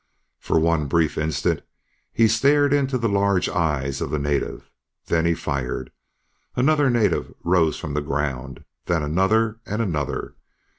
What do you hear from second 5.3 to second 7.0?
fired. Another